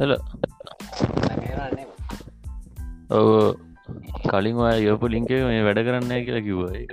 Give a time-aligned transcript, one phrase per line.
[0.00, 0.12] හල
[3.10, 3.54] ඔව.
[4.30, 6.92] කලින් ඔය යපු ලින්කේ මේ වැඩ කරන්න කියලා කිව්ව එක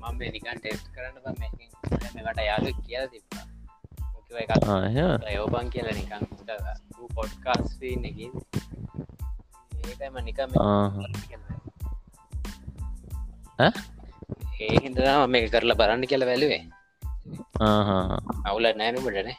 [0.00, 1.38] මම නිකන් ටෙස්ට් කරන්න බ.
[2.14, 3.46] මේකට යාලු කියලා තිබ්බා
[4.12, 4.50] මොකව එක
[5.34, 6.22] යෝබන් කියලා නිකන්
[7.14, 8.32] පොඩ්කාස්ී නකින්
[9.84, 10.50] ඒකම නිකම
[14.60, 16.62] ඒ හිදම මේ කරලා බලන්න කියලා වැලුවේ
[18.44, 19.36] අවුල නෑනුමටනේ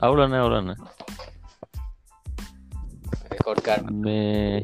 [0.00, 0.70] අවුලන්න අවුලන්න
[3.30, 4.62] රෙකෝඩ් කර මේ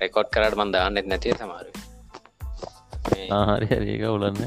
[0.00, 1.70] රෙකෝඩ් කරට මන් දාන්නෙත් නැතිය සමාරු
[3.50, 4.38] හරි හරික උලන්න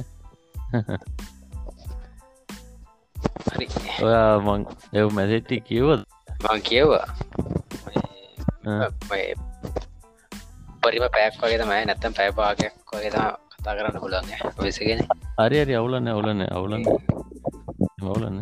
[4.02, 4.62] ඔයා මං
[4.94, 6.02] එව මැසෙට්ටි කිව්වද
[6.44, 7.08] මං කියවා
[10.82, 13.12] පරිම පැක් වගේ තමයි නැත්තම් පැපාගයක් වගේ
[13.52, 15.02] කතා කරන්න පුළන්ග විසගෙන
[15.46, 15.74] හරි හරි.
[15.80, 16.84] අවුලන්න අවුලන්න අවුලන්න.
[18.02, 18.40] අවුලන්න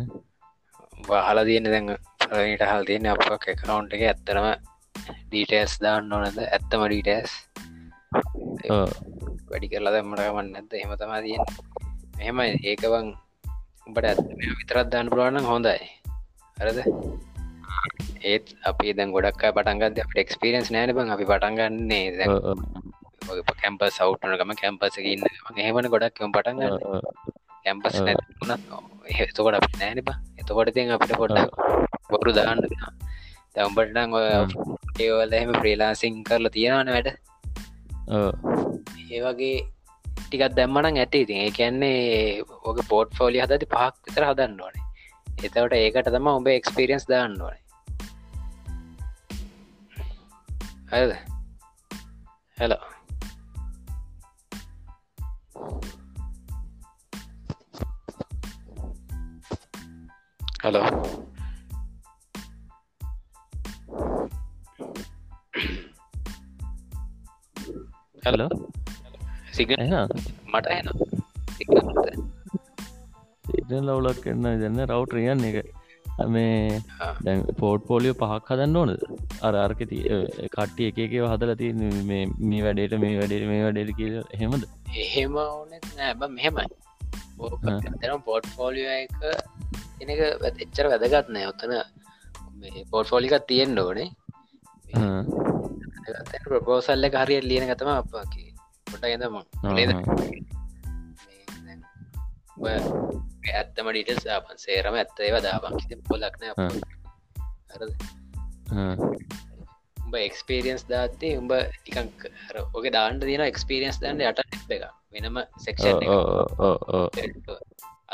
[1.08, 1.86] හලා තියන්න දැන්
[2.58, 4.46] ට හල් තියන්න අප කකවන්් එක ඇත්තරම
[5.30, 6.38] ඩීටස් දාන්න ඕනද?
[6.44, 7.32] ඇත්තම ඩීටස්
[9.50, 11.42] වැඩි කරලා දැම්මට කමන්න ඇත එහම තමා තියෙන්
[12.18, 13.08] මෙහෙම ඒකවන්
[13.86, 14.20] උඹට ඇත්
[14.60, 15.80] විතරත් දාන්න පුළුවන්න හොඳයි.
[16.56, 16.78] හරද?
[18.30, 21.14] ඒත් අපි දැන් ගොඩක් පටන්ගත් අප එක්ස්පිරෙන්ස් නෑන බං.
[21.16, 22.06] අපි පටන්ගන්නේ
[23.32, 25.24] දැ කැම්ප සෞට්නකම කැම්පස ඉන්න
[25.58, 26.76] හෙමන ගොඩක් පටන්ගන්න
[27.64, 28.00] කැම්පස්
[29.20, 31.50] එතකොට අප නෑනපා එතකොට තින් අපිට පොඩ්ඩක්
[32.10, 32.62] බොරු දාන්න
[33.54, 34.12] තැම්බටනං
[35.00, 37.08] ඒවල එම ප්‍රේලාසිං කරලා තියෙනවන වැඩ.
[39.10, 39.56] ඒ වගේ
[40.20, 41.22] ටිකත් දැම්මනං ඇති.
[41.24, 44.84] ඉතින් ඒ කැන්නේ ඕක පෝට් ෆෝලි හදති පහක් විතර හදන්න ඕනේ.
[45.44, 47.62] එතවට ඒකට තම ඔබ එක්ස්පිරියන්ස් දාන්න ඕනේ.
[50.92, 51.12] හද
[60.62, 60.82] හෙලෝ
[68.24, 68.50] හලෝ හලෝ
[69.56, 69.70] සිග
[70.52, 70.88] මට එන
[73.58, 75.56] ඉඩන් ලවුලක් එන්න දෙන්න රවට් රියන් එක
[76.34, 76.82] මේ
[77.24, 78.92] දැන් පෝට් පෝලියෝ පහක් හදන්න ඕනද?
[79.42, 80.00] අර අර්කති
[80.54, 81.68] කට්ටිය එකකව හදල ති
[82.10, 84.68] මේ වැඩේට මේ වැඩේ මේ වැඩේට කිය හෙමද
[85.04, 86.68] එහෙම ඕනෙත් නෑබ මෙහෙමයි.
[87.64, 88.46] තැනම් පෝට්
[90.00, 90.20] ෆෝලිය එක
[90.64, 91.46] එච්චර වැදගත් නෑ.
[91.52, 91.72] ඔත්තන
[92.90, 94.08] පෝට් ෆෝලිකත් තියෙන් ඕනේ.
[96.44, 98.50] ප්‍රපෝසල්ල හරිය ලියන ගතම අපගේ
[98.90, 99.36] පොට ඇඳම
[103.50, 105.74] ඇත්තම ඩිටස් ආපන් සේරම ඇත්ත ඒව දාපන්.
[106.08, 106.42] පොලක්න
[110.04, 112.08] උඹ එක්ස්පිරියන්ස් දාත්තේ උඹ ටිකන්
[112.74, 114.84] ඔගේ දාන්ට තියෙන එක්ස්පිරියන්ස් දන්න යට එක
[115.14, 115.84] වෙනම සෙක්ෂ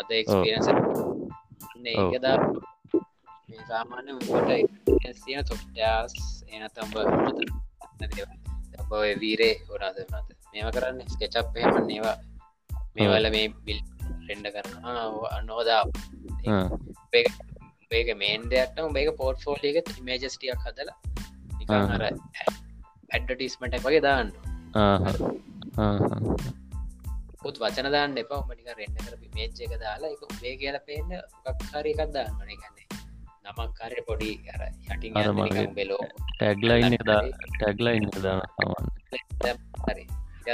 [0.01, 0.69] අද එක්ස්පිරන්ස
[1.93, 2.37] ඒකදා
[3.69, 4.51] සාමාන්‍ය උට
[5.21, 6.15] තියෙන තොට්ටස්
[6.55, 6.95] එනතම්බ
[8.93, 12.17] ඔය වීරේ හොනාද වනද මේම කරන්න ස්කෙචප් එහෙම ඒවා
[12.97, 13.81] මේවල මේ බිල්
[14.29, 14.95] රෙන්ඩ කරනවා.
[15.39, 15.83] අන්නෝදා
[17.93, 20.97] ඒක මේන් දෙයක්න මේක පෝට් ෆෝලිය එක මේජස්ටියක් හදලා
[21.59, 24.29] නිකර ඇඩ්ඩටිස්මට වගේ දාන්න
[27.47, 28.43] පුත් වචන දාන්න එපා.
[28.49, 31.11] මටික රෙන්ඩ කර මේච් එක දාලා එක වේ කියල පේන්න
[31.45, 32.87] කක්කාරය එකක් දාන්න ගන්නේ
[33.45, 36.05] නමක් කරය පොඩි අර යටින් බෙලෝ.
[36.31, 38.41] ටැග්ලයින් ටැග්ලයින් දාන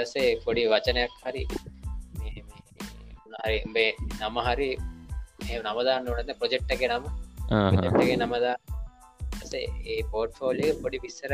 [0.00, 1.42] යසේ පොඩි වචනයක් හරි
[3.42, 4.70] හරි බේ නම හරි
[5.62, 7.04] නමදාන්න ඕනත ප්‍රජෙක්්ක නම.
[7.98, 8.56] ගේ නමදා
[9.54, 11.32] ඒ පෝට් ෆෝලිය පොඩි විස්සර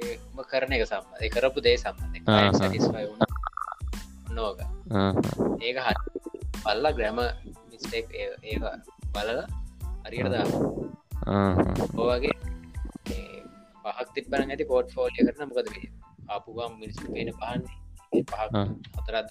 [0.00, 3.29] ඒම කරන එක සම්බ කරපු දේ සම්බන්ධ
[5.60, 5.88] ඒක හ
[6.62, 7.18] පල්ලා ග්‍රැම
[7.70, 8.56] මිස්ටේක් ඒ
[9.14, 9.46] බලලා
[10.04, 10.46] හරියට දා
[11.96, 12.34] ඕවගේ
[13.84, 15.68] පහක් තිබන ඇති පෝට් ෆෝලිය කරන මොකද
[16.28, 17.76] ආපුගම් මිනිස් පේන පහන්නේ.
[18.24, 18.40] පහ
[18.96, 19.28] හතරත්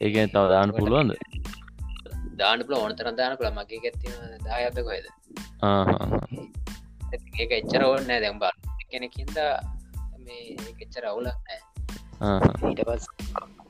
[0.00, 1.12] ඒක තව දාන්න පුළුවන්ද?
[2.36, 4.08] දාන පුල ඕන තරන් දාන පුළ මගේ ඇත්ති
[4.44, 5.06] දායත කොයිද
[7.36, 8.54] ඒක එච්චර ඕන්න දැම් බා
[8.90, 9.38] කෙනෙකින්ද
[10.24, 11.28] මේ එච්චර අවුල
[12.64, 13.04] ඊට පස්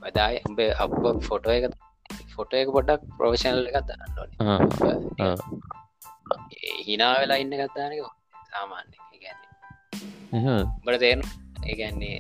[0.07, 0.93] වදාය උඹේ අප
[1.29, 1.65] ෆොටෝ එක
[2.35, 5.39] ෆොටෝ එක පොඩක් ප්‍රෝෂණල් එකත් දන්න
[6.87, 8.01] හිනා වෙලා ඉන්න ගත්තානක
[8.51, 11.23] සාමාන්‍ය ගැන්නේ බට තේරන
[11.65, 12.19] ඒගැන්නේ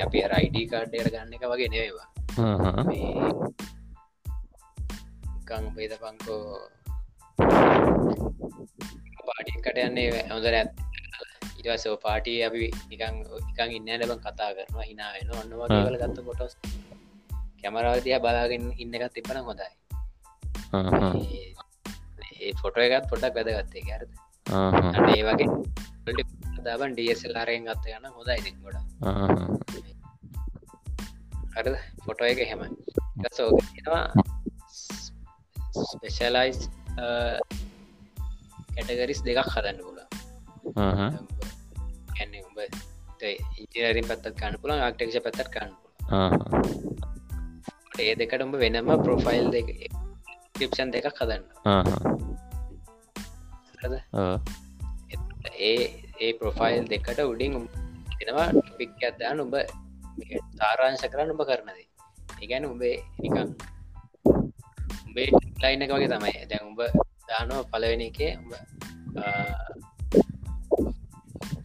[0.00, 2.08] අපි රයිඩී කාඩ්ඩයට ගන්න එක වගේ නෙවේවා
[5.48, 6.44] කං පේද පංකෝ
[9.26, 10.70] පාටිකට යන්නේ හොඳර ඇත්
[11.60, 13.16] ඉටවස පාටිය අපි නිකං
[13.48, 16.54] නිකං ඉන්න ලබ කතා කරනවා හිනා වෙන ඔන්න වගේ වල ගත්ත කොටස්
[17.62, 19.70] කැමරාවතිය බලාගෙන ඉන්න එකත් තිබන හොඳයි.
[22.40, 24.10] ඒ ෆොටෝ එකත් පොටක් වැදගත්තේ ගැරද
[25.10, 25.48] ඒ වගේ
[26.64, 28.76] දබන් ඩියසල්ලාරයෙන් ගත්ත යන්න හොඳ ඉති ගොඩ
[31.58, 31.66] අර
[32.04, 32.62] ෆොටෝ එක හෙම
[33.36, 34.04] සෝගෙනවා
[35.82, 36.60] ස්පෙශලයිස්
[38.74, 39.98] කැටගරිස් දෙකක් හදන්න පුල
[43.74, 45.72] ඉජනරින් පත්තත් කන්න පුලන් ආක්ටේක්ෂ පැත්තත් කන්න
[48.00, 49.68] ඒ දෙකට උඹ වෙනම ප්‍රොෆයිල් දෙක
[50.54, 51.44] ක්‍රප්ෂන් දෙකක් හදන්න.
[55.58, 55.76] ඒ
[56.20, 57.52] ඒ ප්‍රොෆයිල් දෙකට උඩින්
[58.22, 59.56] එනවා ටොපික් ඇත්දා උඹ
[60.58, 61.78] තාරාංශ කරන්න උඹ කරනද
[62.42, 63.54] ඒගැන උඹේ නිකන්
[65.06, 65.28] උඹේ
[65.62, 66.34] ලයින්න එක වගේ තමයි.
[66.50, 66.80] දැන් උඹ
[67.28, 68.52] දානවා පලවෙනි එකේ උඹ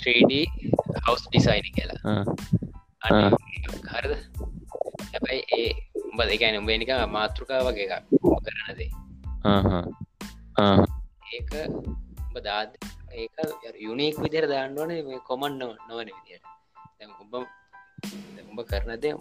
[0.02, 0.32] 3D
[1.04, 2.24] හවස් ඩිසයින කියලා.
[3.92, 4.14] හරද?
[5.14, 5.70] හැබැයි ඒ
[6.08, 7.88] උඹ දෙකැන උඹේ නික මාතෘකා වගේ
[8.46, 8.90] කරනදේ
[11.34, 11.52] ඒක
[12.28, 12.72] උඹ දාද
[13.14, 13.36] ඒක
[13.80, 16.46] යුනික් විදිර දාන්නවන මේ කොමන් නොවන විදියට
[17.22, 17.34] උඹ
[18.50, 19.14] උඹ කරනදේ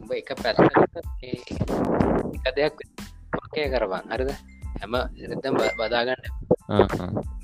[0.00, 0.58] උඹ එක පැත්ත
[1.24, 2.76] එක දෙයක්
[3.38, 4.30] වකය කරවන් හරිද?
[4.80, 4.94] හැම
[5.34, 6.22] එතම් බදාගන්න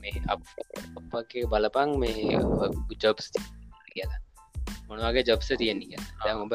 [0.02, 2.38] මේ අපගේ බලපං මේ
[3.02, 3.30] ජොබ්ස්
[3.92, 4.20] කියලා.
[4.88, 6.54] මොනවගේ ජොබ්ස තියෙන කිය දැ උඹ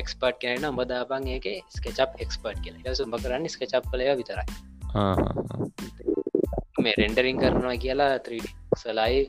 [0.00, 1.46] එක්ස්පර්ට් කෙනන උඹදාපන් ඒක
[1.76, 2.98] ස්කචප් එක්ස්පර්ට් කියලා.
[3.00, 4.46] සුම්ඹ කරන්න ස්කචප් කලය විතරයි.
[6.84, 8.46] මේ රෙන්ඩරින් කරනවා කියලා 3D
[8.82, 9.22] සලයි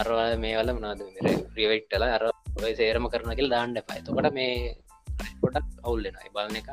[0.00, 1.00] අරවා මේ වල මනාද
[1.58, 2.24] රිවෙට්ටල අර
[2.80, 4.54] සේරම කරන කියල දාන්න පයි තොකට මේ
[5.42, 6.68] පොටක් අවුල්ලෙනයි බලන එක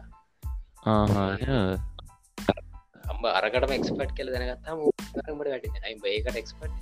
[3.11, 4.79] අම්බ අරකටම එක්ස්පට් කල දැනගත්තාම
[5.15, 6.73] ට වැටි නයි ඒකට එක්ස්පට්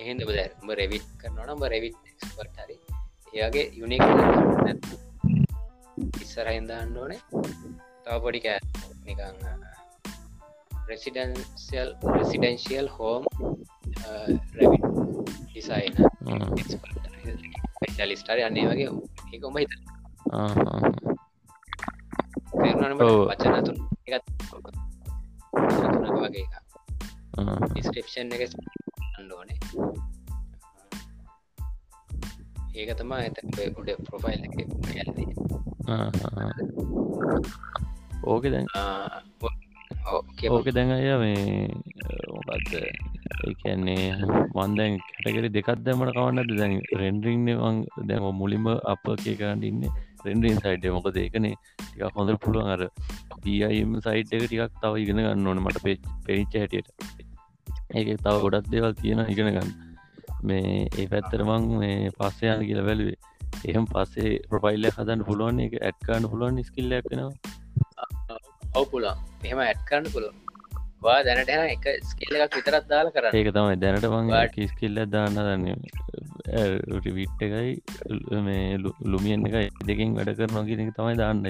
[0.00, 2.76] එහෙද බද උඹ රෙවිට් කරනවන ඹ රෙවිට් එක්ස්පර්ට් හරි.
[3.34, 4.04] ඒගේ යුනික්
[6.22, 7.20] ඉස්සරහින්දාන්න ඕනේ.
[8.04, 8.60] තව පොඩි කෑ
[9.06, 9.36] නිකං
[10.88, 13.22] රෙසිඩන්සිල් රෙසිඩන්ශියල් හෝම්.
[14.56, 14.78] රැවි
[15.50, 15.94] ඩිසයින
[18.08, 18.90] ලිස්ටාර අන්නේ වගේ
[19.32, 19.72] ඒකොම හිත
[22.58, 23.78] වචන තුන්
[26.18, 26.46] වගේ
[27.70, 28.42] ඩිස්ක්‍රපෂන් එක
[29.18, 29.58] අන්ඩෝනේ
[32.74, 33.38] ඒක තමා ඇත
[33.76, 34.56] ගොඩ ප්‍රොෆයිල් එක
[38.24, 38.66] ඕක දැන්
[40.48, 41.68] ඕක දැන් අය මේ
[42.28, 42.72] මොකක්ද
[43.44, 44.04] ඒකන්නේ
[44.54, 47.76] මන්දැන් කැටකරි දෙකක් දැමට කවන්නද දැන් රෙන්ඩරින්න වන්
[48.08, 49.82] දැම මුලින්ම අප කිය කරන්න ඉන්න
[50.26, 52.82] රෙන්ඩරින් සයිඩ් මොක දෙකනේ ටික හොඳ පුළුවන් අර
[53.42, 56.88] පම් සයිට් එක ටිකක් තව ඉගෙන ගන්න ඕන මට පෙච් පෙනිච්ච හැටියට.
[57.94, 59.70] ඒක තව ගොඩක් දේවල් තියෙන ඉගෙන ගන්න.
[60.42, 63.18] මේ ඒ පැත්තරමං මේ පස්සයන කියල බැලුවේ.
[63.64, 67.32] එහෙම පස්සේ ප්‍රපයිල්ල හදන්න පුළුවන් එක ඇත්කාන්න පුළුවන් ස්කිල්ලයක් වෙනවා.
[68.74, 70.47] ඔව පුලා එහෙම ඇත්කන්න පුළුව
[71.02, 73.76] වා දැනට එන එක ස්කිල්ල එකක් විතරත් දාල කර ඒක තමයි.
[73.82, 75.64] දැනට මං කිස්කිල්ල දාන්න දන්න
[77.04, 77.72] රිවිට් එකයි
[78.46, 78.78] මේ
[79.12, 81.46] ලුමියෙන් එක දෙකින් වැඩ කරනවා කියන එක තමයි දාන්න.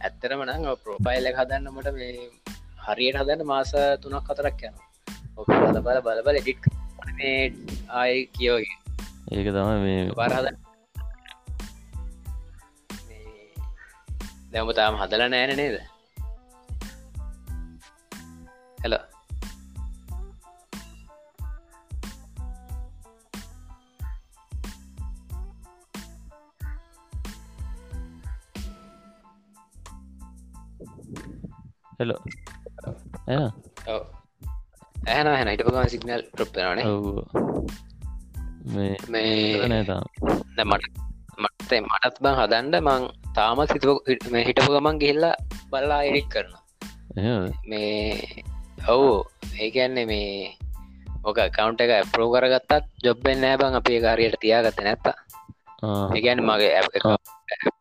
[0.00, 2.28] ඇත්තරම නං ප්‍රෝපයිල්ල හදන්න මට මේ
[2.86, 4.76] හරියට හදන්න මාස තුනක් කතරක් යන
[5.36, 6.68] ඔ බල බල බලබල එඩික්
[8.00, 8.76] ආය කියෝගේ
[9.32, 10.46] ඒක තම මේ බරහද
[14.52, 15.76] දැම තාම හදල නෑන නේද
[18.84, 18.94] හෙල
[31.98, 32.20] හෙලෝ
[34.96, 37.06] ඇහන හැන හිටපුගම සිගනල් ප්‍රප්පනනේ ඔව්.
[39.12, 40.00] මේ නෑතා
[40.64, 40.84] මට
[41.42, 43.02] මට මටත් බං හදන්ඩ මං
[43.36, 43.96] තාමත් හිතුව
[44.48, 45.34] හිටපු ගමන් ගිහිල්ලා
[45.70, 46.52] බල්ලා එඩික් කරන
[47.70, 48.44] මේ
[48.94, 49.12] ඔවු.
[49.64, 50.54] ඒකන්නේ මේ
[51.24, 53.78] ඕක කවන්ට එක ඇප්‍රෝ කරගත්තත් ජොබ්බෙන් නෑ බං.
[53.80, 55.16] අපේ කාරයට තියාගත්ත නැත්තා
[56.16, 56.70] ඒගැන් මගේ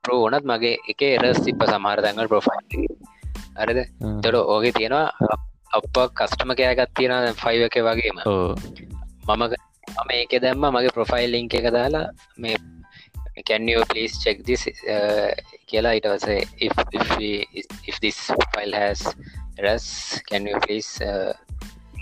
[0.04, 2.88] ප්‍රෝ ඕනත් මගේ එක එරස් තිප සමහර දැඟල් ප්‍රොෆයිල්
[3.64, 3.80] අරද
[4.24, 5.08] තොට ඕගේ තියෙනවා
[5.78, 8.18] අප කස්ටම කෑගත් තියෙන ෆයිව එක වගේම.
[9.28, 12.08] මම මම ඒක දැම්ම මගේ ප්‍රොෆයිල් ලිංක එක දාලා
[12.38, 12.58] මේ
[13.92, 14.64] please check this
[14.96, 15.32] uh,
[15.70, 16.42] කියලා ඉටවසේ
[17.90, 18.20] if this
[18.54, 19.02] file has
[19.60, 19.88] errors
[20.30, 21.32] can you please uh,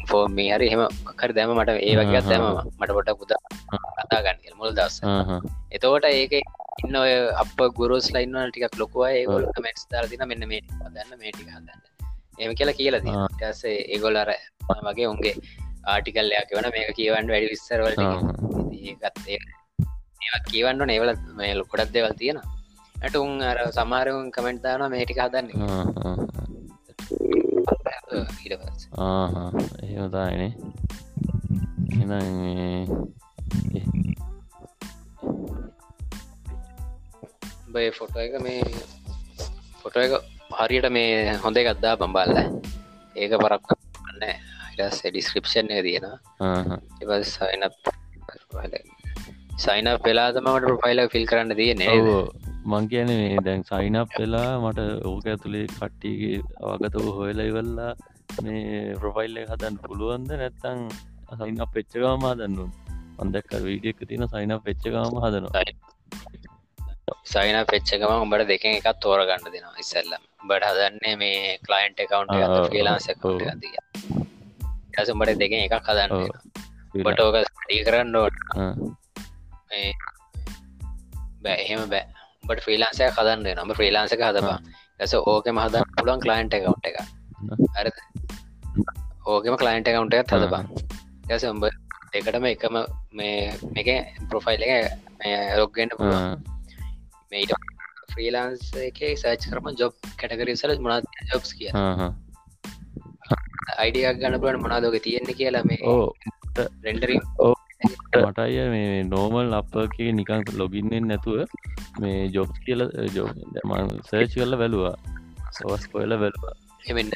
[0.10, 0.46] for me?
[0.53, 0.84] හරි එහෙම
[1.22, 2.46] කර දැම මට ඒ වගේ දැම
[2.79, 3.31] මට පොට පුද
[4.00, 4.98] කතා ගන්න මුල් දවස
[5.75, 6.36] එතවට ඒක
[6.84, 10.62] ඉන්න ඔය අප ගුරුස් ලයින්න ටිකක් ලොකුව ඒගොල් කමෙන්ට්ස් දාරදින මෙන්න මේ
[10.96, 11.81] දන්න මේටික හදන්න.
[12.41, 13.08] එම කියලා කියලද.
[13.39, 14.31] ටසේ ඒගොල්ලර
[14.88, 15.36] වගේ උන්ගේ
[15.93, 17.50] ආටිකල්ලයක් වන මේක කියවන්න වැඩි
[19.27, 19.39] ඒ
[20.25, 22.39] ඒවත් කියවන්න නේවල මේ ලොකොඩත් දෙවල් තියෙන
[22.96, 25.48] ඇට උන් අර සමාරවුන් කමෙන්ට් දාන මේටික හදන්න
[28.46, 28.88] ඉඩපස්
[29.84, 30.51] එහෙමතායිනේ
[33.74, 33.84] එ
[37.74, 38.62] බයි ෆොටෝ එක මේ
[39.82, 40.13] ෆොටෝ එක
[40.60, 42.38] හරියට මේ හොඳ ගත්දා බම්බල්ල
[43.15, 43.77] ඒක පරක්
[44.12, 44.24] න්න
[44.74, 46.18] ඉටස් ඩිස්ක්‍රපෂන් එක තියෙනවා.
[47.01, 47.63] එ සයින
[49.58, 51.96] සයින පෙලාතමට ප්‍රොෆයිල ෆිල් කරන්න තිය නේ
[52.63, 57.94] මං කියන මේ දැන් සයිනප් වෙලා මට ඕක ඇතුළේ කට්ටියගේ අවගත වූ හොයලා ඉවල්ලා
[58.44, 60.84] මේ ප්‍රොෆයිල් එක හදන්න පුළුවන්ද නැත්තං
[61.39, 62.65] සයින පෙච්චගම හදන්නු
[63.22, 65.63] අන්දක් වීඩියක් තින සයින පෙච්චගම හදනවා.
[67.25, 70.22] සයින පෙච්චකම උඹට දෙකෙන් එකක් තෝර ගන්න දෙනවා ඉස්සල්ලම්.
[70.50, 72.27] බට හදන්නේ මේ කලයින්ට එකකවන්්
[73.25, 73.41] ඔව්.
[73.63, 73.75] දිය
[74.98, 76.12] ඇසුම්බට දෙකෙන් එකක් හදන්න
[77.03, 78.15] බට ඕක ඩී කරන්න
[79.70, 79.94] මේ
[81.44, 84.57] බෑ එහෙම බෑ උඹට ෆ්‍රීලාන්සය හදන්න නම ෆ්‍රීලාන්සක හදපා
[85.00, 86.98] ඇස ඕකෙම හදන්න පුළන් කලයින්ට එකකවන්් එක
[87.75, 87.88] අර
[89.27, 90.63] ඕකෙම කලයින්ට එකකවන්් එකත් හදපා
[91.29, 91.65] ඇස උඹ
[92.13, 92.75] එකටම එකම
[93.13, 93.36] මේ
[93.71, 93.89] මේක
[94.29, 94.74] ප්‍රොෆයිල් එක
[95.93, 96.43] පුළුවන්.
[97.31, 97.53] මේට
[98.12, 101.71] ෆ්‍රීලාන්ස එක සච් කරම ජොබ් කැටකරසල මනත් ජොබ්ස් කිය
[103.77, 106.07] අයිඩියක් ගන්න පුලන් මනාදෝක තියෙන්නේ කියලා මේ ඕ.
[106.83, 107.21] රෙන්ඩරින්
[107.83, 111.39] මටය මේ නෝමල් අපගේ නිකං ලොගින්නෙන් නැතුව
[112.00, 112.83] මේ ජොබ් කියල
[113.15, 113.25] ජො
[114.01, 114.95] සර්ච් කරල වැලවා
[115.51, 116.55] සවස් කොයල වැලවා
[116.88, 117.13] එමෙන්න්න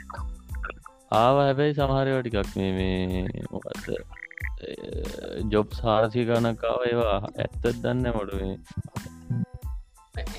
[1.15, 3.89] ආව හැබැයි සමහරව ටිකක් මේ මේ මොකක්ද
[5.50, 8.53] ජොබ් සාරසි ගණකාව ඒවා ඇත්තත් දන්න මොඩුවේ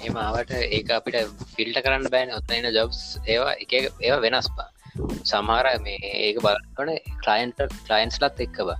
[0.06, 1.18] එමාවට ඒ අපිට
[1.54, 2.32] ෆිල්ට කරන්න බෑන.
[2.32, 4.68] ඔත්තයින ජොබ්ස් ඒවා එක ඒවා වෙනස්පා.
[5.24, 6.92] සමහර මේ ඒක බලන
[7.24, 8.72] කලයින්ට කලයින්ස් ලත් එක්කව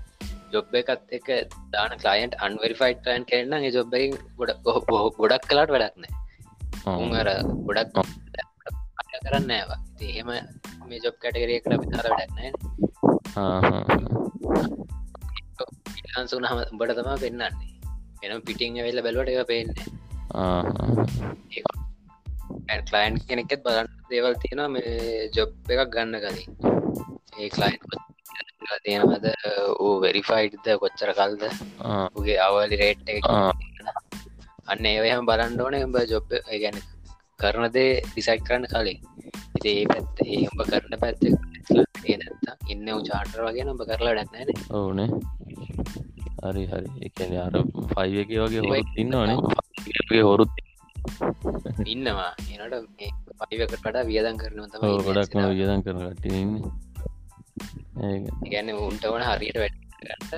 [0.53, 1.29] ජොබ් එකත් එක
[1.73, 3.95] දාන කලයින්ට අන්වරිෆයිට් ටයන් කරන්න ඒ ජොබ්
[4.39, 4.53] ගොඩ
[5.19, 6.13] ගොඩක් කලාට වැඩක්නෑ
[6.97, 7.29] උන්ර
[7.69, 7.97] ගොඩක්
[9.25, 10.29] කරන්න ඇවා එහෙම
[10.89, 12.51] මේ ජොබ් කැටගරිය කර විතර වැඩක්නෑ
[16.01, 17.73] ඉලාන්සුනහම උඹට තමා පෙන්න්නන්නේ
[18.25, 19.87] එනම් පිටිං වෙල්ල බැලවට එක පේන්නේ
[22.87, 26.51] කලයින් කෙනෙක්ෙත් බලන්න දේවල් තියෙනවා මේ ජොබ් එකක් ගන්න කලින්.
[27.39, 27.81] ඒ කලයින්
[28.87, 29.27] තියෙනවද?
[29.85, 31.43] ඌ වෙරිෆයිඩ්ද කොච්චර කල්ද?
[32.19, 33.25] උගේ අවලි රේට් එක
[34.73, 35.75] අන්න ඒවහම බලන්න ඕන.
[35.87, 36.79] එඹ ජොබ් ගැන
[37.43, 39.01] කරනදේ ඩිසයිට් කරන්න කලින්.
[39.57, 41.23] ඉති ඒ පැත්ත ඒ උඹ කරන පැත්ත
[42.07, 44.51] නැත්තා ඉන්න චාටර වගේ නොඹ කරලා ඩක්නෑන
[44.81, 45.09] ඕනේ.
[46.45, 46.89] හරි හරි.
[47.09, 47.55] එකන අර
[47.93, 50.53] ෆයිව එක වගේ හොත් ඉන්නවනේ හොරුත්
[51.93, 52.33] ඉන්නවා.
[52.53, 52.75] එනට
[53.51, 56.51] පයිවකට වඩා වියදන් කරනවා තම ගොඩක්ම වියදන් කරන කටන්න
[58.53, 60.33] ගැන්න උන්ට වන හරියට වැඩට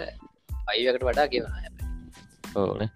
[0.68, 1.52] පයිවකට වඩා ගෙවන
[2.56, 2.90] ඕනේ.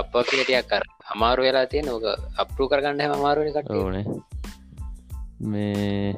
[0.00, 2.04] අප කියටයක් කර අමාරු වෙලා තිය නොක
[2.42, 4.04] අපරු කරගන්න අමාරුවනිකට ඕනේ.
[5.40, 6.14] මේ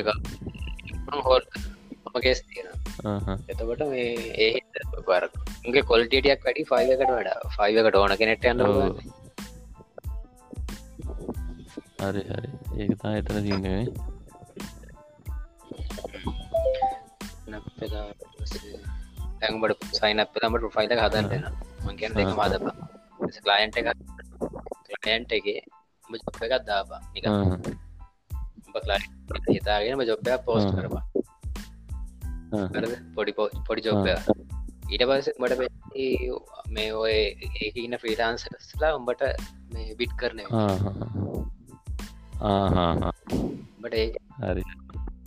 [0.00, 0.08] එක.
[1.28, 1.44] හොල්
[2.24, 2.68] කෙස් තියෙන.
[3.50, 4.08] එතකොට මේ
[4.46, 4.50] ඒ
[5.08, 5.24] පර
[5.68, 7.38] උගේ කොල්ටිටියක් වැඩි ෆයිවකට වඩා.
[7.56, 8.60] ෆයිවකට ඕන කෙනෙට යන්න.
[12.02, 12.48] හරි හරි.
[12.78, 13.38] ඒක තා එතන
[17.46, 18.78] තියන්නේ
[19.40, 21.44] තැන්බට සයින ලමට ෆයිල හදන්න
[21.84, 22.64] මංගන දෙක මදප
[23.46, 23.86] ලයින්ට එක
[25.06, 25.46] ලයන්ට එක
[26.10, 27.24] ජොප් එකත් දාපා නික
[29.48, 31.04] හිතාගෙන ජොබ්බයක් පෝස්ට කරපා
[32.74, 32.94] හරිද?
[33.14, 34.06] පොඩි පෝ- පොඩි ජොබ්බ
[34.90, 35.52] ඊට පස මට
[36.68, 37.16] මේ ඔය
[37.62, 39.22] ඒක ඉන්න ෆ්‍රීලාන්සලා උඹට
[39.72, 40.40] මේ බිට් කරන
[43.80, 44.08] බට ඒ
[44.42, 44.62] හරි.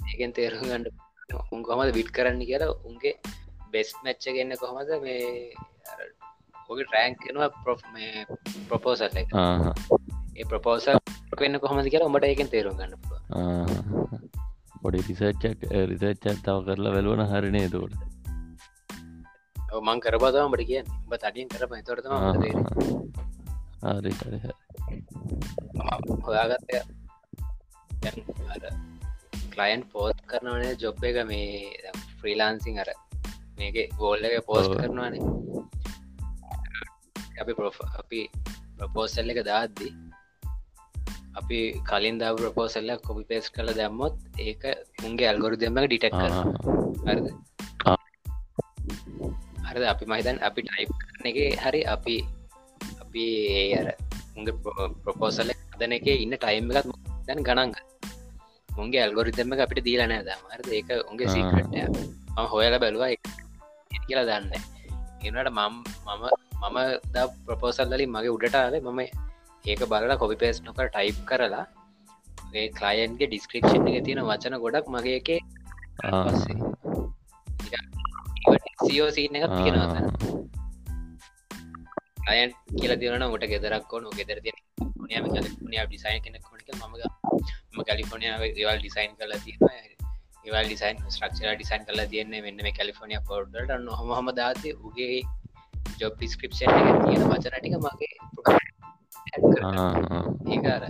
[0.09, 0.85] ඒකෙන් තේරු ගන්න
[1.51, 3.13] උන් කොමද විට් කරන්න කියලා උන්ගේ
[3.71, 4.89] බෙස් මැච්ච ගන්න කොහමද?
[5.01, 5.53] මේ
[6.69, 8.25] ඔගේ ට්‍රෑන්ක් කෙනවා පො මේ
[8.69, 9.29] ප්‍රපෝසල් එක.
[10.37, 10.97] ඒ ප්‍රපෝසල්
[11.39, 13.23] වෙන්න කොහමද කියලා උඹට ඒකෙන් තේරු ගන්න පුළුවන්.
[14.81, 15.43] පොඩි රිසච්චක්
[15.91, 17.93] රිසච්චක් තව කරලා වැලුවන හරිනේ තෝට
[19.81, 20.87] මං කරබදම මට කියන්න.
[21.05, 22.13] උඹ තඩියෙන් කරප තොට තම
[23.81, 24.39] හරි හරි
[29.59, 31.47] කලයින් පෝස්් කරනවනේ ජොබ් එක මේ
[32.19, 32.89] ෆ්‍රීලාන්සිං අර.
[33.57, 34.67] මේක ගෝල්ල එක පෝස්්.
[34.73, 35.23] කරනවානේ.
[37.41, 38.21] අපි ප්‍රො අපි
[38.77, 39.89] ප්‍රපෝසල්ල එක දාද්දි
[41.35, 44.63] අපි කලින් දා ප්‍රපෝසල්ල කොපි පේස් කළ දැම්මොත් ඒක
[45.03, 47.27] උන්ගේ අල්ගොරු දෙමක ඩිටෙක් හරිද.
[49.67, 49.85] හරිද?
[49.93, 52.15] අපි මහිතන් අපි ටයිප් කරන එක හරි අපි
[53.03, 53.25] අපි
[53.79, 53.87] අර
[54.37, 54.55] උගේ
[55.03, 56.91] ප්‍රපෝසල්ල දන එක ඉන්න ටයිම් එකත්
[57.27, 57.73] දැන් ගණන්ග
[58.79, 61.85] උන්ගේ ඇල්ගොරිතම අපිට දීලන දමර ඒක උන්ගේ සිකටය
[62.35, 63.09] ම හොයල බැලවා
[64.03, 64.53] කියලා දන්න.
[65.21, 65.75] එනට මම්
[66.07, 66.23] මම
[66.61, 66.77] මම
[67.13, 69.01] ද ප්‍රපෝසල්ලින් මගේ උඩටාල මම
[69.65, 71.65] ඒක බලලා කොපි පේස් නොකර ටයිප් කරලා
[72.53, 75.29] ඒ කලයන්ගේ ඩිස්ක්‍රපෂන් එක තියෙන වචන ගොඩක් මගේ එක
[78.83, 80.03] සිෝසිීන එකක් තියෙනවා
[82.27, 87.18] අයන් කියල දියන ට ගෙදරක් ඕන ගෙදර ඩිසයින් කෙනෙක් කොනක මම
[87.83, 89.61] කලිෆෝනියාව ඒවල් ඩිසයින් කල තියෙන
[90.45, 95.19] ඒවල් ඩිසයින් ස්ට්‍රක්ෂර ඩිසයින් කල තියන්නේ මෙන්න මේ කලිෆෝනිය පොඩ්ඩට නොහම දාත උගේ
[95.99, 98.15] ජොබ් ඩිස්ක්‍රපෂන් එක තියෙන වචනටික මගේ
[100.47, 100.83] ඒකාර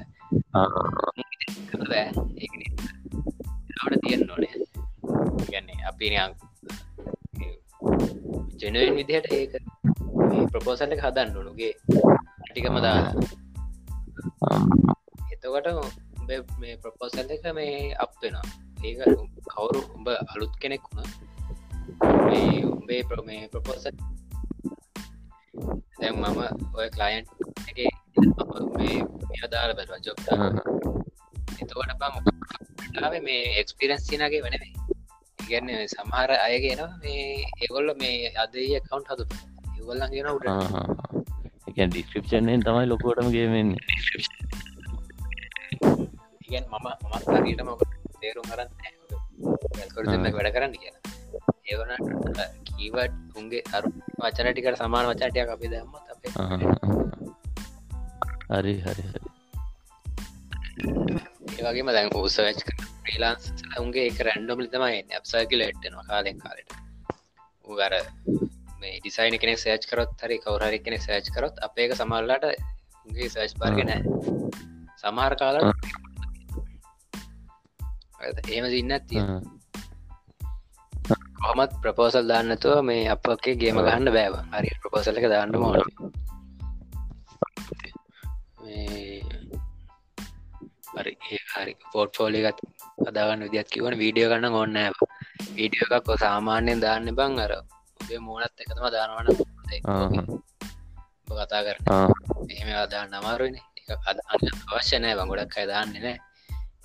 [2.37, 4.55] ඒට තියෙන් නොනේ
[5.45, 6.07] ගන්නේ අපි
[8.59, 9.53] ජනුවෙන් විදිහට ඒක
[10.51, 11.73] ප්‍රපෝසල්ල හදන්න ඕනුගේ
[12.43, 13.13] ටිකම දාලා
[15.33, 15.67] එතකොට
[16.57, 18.47] මේ ප්‍රපෝසල් එක මේ අප වෙනවා.
[18.79, 18.99] ඒක
[19.49, 21.09] කවුරු උඹ අලුත් කෙනෙක් වුණ
[22.25, 23.95] මේ උඹේ ප්‍රමේ ප්‍රපෝසල්
[25.99, 26.39] දැන් මම
[26.73, 27.25] ඔය කලයින්්
[27.69, 27.77] එක
[28.75, 28.97] මේ
[29.43, 30.19] අදාල බැලවා ජොක්
[31.59, 34.69] එතකොට පම මේ එක්ස්පිරන්ස් සිනගේ වනේ
[35.39, 37.25] ඉගන්න සමහර අයගෙන මේ
[37.61, 39.23] ඒගොල්ල මේ අදය කවන්් හතු
[39.75, 40.47] ඒගොල්ලන්ගෙන උට
[41.81, 43.69] ඩිස්ක්‍රපෂන්ෙන් තමයි ලොකෝටම ගේමෙන්
[46.49, 47.71] ඉගන් මම මත් හරියට ම
[48.19, 48.69] තේරුම් කරන්න
[50.35, 50.95] වැඩ කරන්න කියන
[51.67, 51.91] ඒවන
[52.69, 55.67] කීවට උන්ගේ අරු වචන ටිකට සමාන වචටයක් අපි
[56.09, 56.31] අපේ
[58.51, 59.03] හරි හරි
[61.59, 62.39] ඒවගේම දැන් පෝසච්
[63.05, 63.45] ්‍රීලාන්ස්
[63.79, 66.69] උන්ගේ එක රැන්ඩොම් ලිතමයි ඇප්සර්කිල එට්ටනවා කාලෙන් කාලට.
[67.67, 67.93] උගර
[68.81, 72.45] මේ ඩිසයින කෙනෙ සේච් කරොත් හරි කවරහරි කෙනෙ සේච් කරොත් අපේක සමල්ලාට
[73.05, 73.91] උගේ සේච් පාර්ගෙන
[74.97, 75.57] සමහර කාල
[78.19, 79.15] එහෙම සින්න ඇති
[81.39, 85.77] කොමත් ප්‍රපෝසල් දාන්නතුව මේ අපගේ ගේම ගහන්න බෑව හරි ප්‍රපෝසල එක දාන්න මෝන
[90.95, 91.13] හරි
[91.53, 91.73] හරි.
[91.91, 92.59] පෝට් ෆෝලිගත්
[93.07, 94.77] අදාගන්න විදිත් කිවන වීඩියෝ ගන්න ඔන්න
[95.55, 97.53] වීඩියෝ එකක් සාමාන්‍යයෙන් දාන්න බං අර.
[97.99, 99.27] ඔබේ මෝනත් එකතම දානවන
[101.29, 101.77] කතා කර
[102.49, 103.55] එහෙම අදාන්න අමාරුවන
[104.09, 106.17] අදන්න අවශ්‍ය නෑ බංගොඩක් අයදාන්නේ නෑ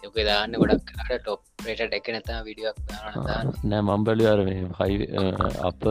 [0.04, 2.76] යක දාන්න ගොඩක් ටොප් පේට එක් නැතා විඩියක්
[3.64, 5.08] නෑ මම්බලි අර මේ හයි
[5.68, 5.84] අප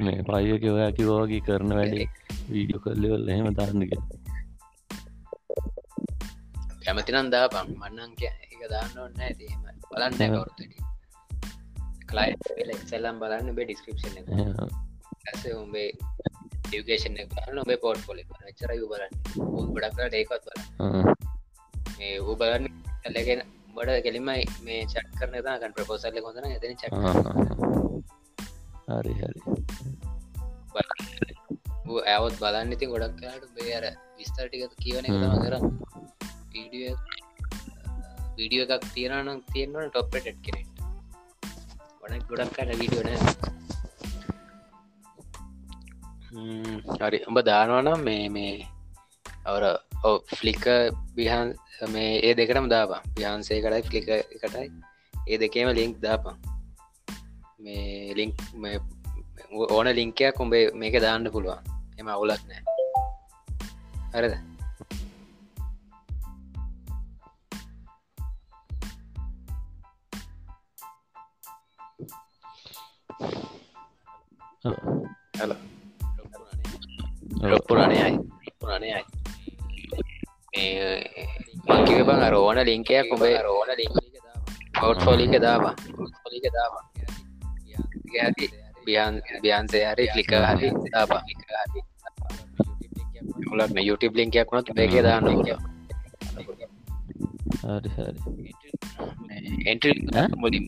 [0.00, 2.06] මේ පයක ඔයා කිවෝගේ කරන වැඩේ
[2.50, 3.90] වීඩියෝ කල්ලවල් එහෙම දාන්නග
[6.84, 10.60] කැමතිනම් දා පම් මන්නංක එක දාන්න ඔන්න ඇතිම බලන්න කවරුතට
[12.08, 14.16] කලයි එක්සල්ලම් බලන්න බේ ඩිස්ක්‍රපෂන්
[15.28, 15.88] ඇස උඹේ
[16.64, 18.22] ඩියුකේෂන් බලන්න ඔබේ පෝට් පොලි
[18.58, 19.12] චර බලන්න.
[19.74, 20.60] ගොඩක්ට ඒකත් බල
[22.00, 23.40] ඒ ඌ බලන්න කල්ලගෙන
[23.74, 26.82] බඩ කෙලිමයි මේ චට් කරන තාකන් ප්‍රපෝසල්ල කොඳන ඇතන ච
[28.90, 29.40] හරි හරි
[32.06, 33.84] ඇවත් බලන්න ඉතින් ගොඩක් කලාට බේර
[34.18, 35.64] විස්තරටික කියවන තම කරන්න
[36.52, 36.90] වීඩිය
[38.36, 40.70] වීඩියෝ එකක් තියෙනනම් තියෙන්වන ටොප්පට් කෙනෙට
[42.02, 43.10] වන ගොඩක් කට වීඩියෝන
[47.00, 48.54] හරි උඹ දානවනම් මේ මේ
[49.46, 49.64] අවර
[50.04, 50.64] ඕ ෆ්ලික
[51.16, 51.50] බිහන්
[51.94, 54.68] මේ ඒ දෙකටම දාපා පිහන්සේ කටයි ෆ්ලික එකටයි.
[55.30, 56.36] ඒ දෙකේම ලිංක් දාපා
[57.64, 58.34] මේ ලිංක්
[59.76, 61.60] ඕන ලිංකයක් උඹේ මේක දාන්න පුළුවන්.
[61.98, 62.62] එම අවුලක් නෑ
[64.14, 64.34] හරද?
[77.42, 78.14] හල පුරණයයි
[78.60, 79.21] පුරණයයි
[80.52, 83.70] මංකික බං අර ඕන ලිංකයක් ඔබේ රෝන
[84.74, 85.74] පවට් ෆෝලික දාවා
[86.26, 86.84] ොලික දාවා
[88.86, 91.22] බියන් බියන්සේ හරි ලික හරි දාපා
[93.52, 95.52] ලක් YouTube ලිංකයක් වුණත් මේක දාන්න හරි
[97.96, 98.18] හරි
[99.66, 99.92] එන්ට්‍රි
[100.36, 100.64] මුලින්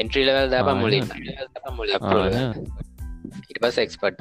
[0.00, 1.04] එන්ට්‍රී ලවල් දාපා මුලින්
[3.50, 4.16] ඉට පස් එක්ස්පට්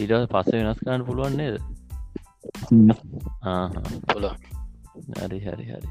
[0.00, 1.56] ඊට පස්ස වෙනස් කරන්න පුළුවන් නේද?
[4.08, 4.30] පුලො
[5.18, 5.88] හරි හරි හරි.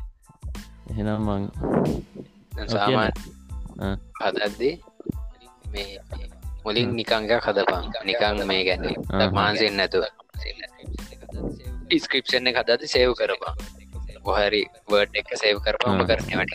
[0.92, 1.44] එහෙනම් මං
[2.68, 3.14] සාමාන්
[4.22, 4.76] හදද්දී
[5.74, 5.92] මේ
[6.64, 8.84] මුලින් නිකංග හදපා නිකං මේ ගැන
[9.34, 10.06] මාන්සෙන් නැතුව.
[11.84, 13.54] ඩිස්ක්‍රපෂන් එක හදද සේව් කරපා
[14.26, 16.54] බොහරි වර්ඩ් එක සේව් කරපාම කරනවට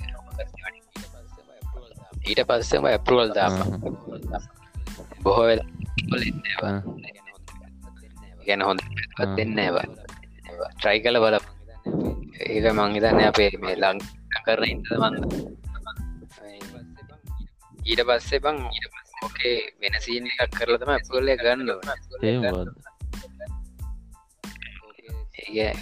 [2.25, 3.55] ඊට පස්සම ඇපරුවල් දාප
[5.25, 5.69] බොහෝ වෙලා
[8.49, 8.81] ගැන හොඳ
[9.37, 9.59] දෙන්න
[10.77, 11.37] ට්‍රයි කල බල
[12.47, 13.99] ඒක මංහිතන්න අපේ මේ ලං
[14.47, 15.23] කරන ඉද මන්ද
[17.85, 18.59] ඊට පස්සේ බං
[19.25, 21.71] ඕකේ වෙන සීන එකක් කරලතම ඇපුල්ලය ගන්න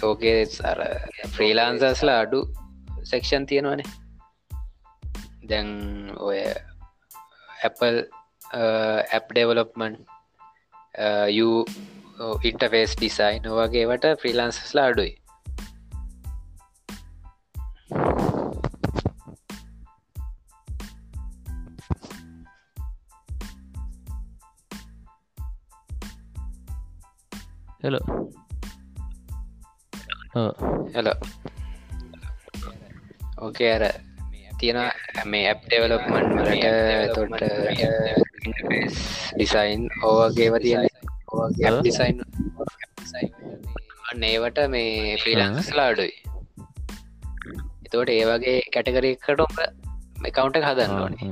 [0.03, 0.79] ඕකේ සර
[1.35, 2.39] ෆ්‍රීලාන්සස්ලා අඩු
[3.03, 3.87] සෙක්ෂන් තියෙනවනේ.
[5.49, 5.69] දැන්
[6.19, 6.39] ඔය
[7.67, 7.99] Apple
[8.53, 9.95] app development
[12.43, 15.13] interface design වගේවට ෆ්‍රීලාන්සස්ලා අඩුයි.
[27.83, 27.97] හෙල
[30.93, 31.09] හල
[33.37, 33.83] ඕකේ අර
[34.59, 34.79] තියෙන
[35.25, 37.41] මේ ඇප් ඩෙවලොප්මන්් වලට තොට
[39.35, 40.92] ඩිසයින් ඕවගේව තියෙන
[41.51, 42.17] ඩිසයින්
[44.23, 46.13] නේවට මේ ෆ්‍රීලන්ස්ලා අඩුයි.
[47.85, 49.55] එතවට ඒ වගේ කැටකරකට ඔබ
[50.29, 51.29] එකකවුන්ට හදන්න ඕනේ.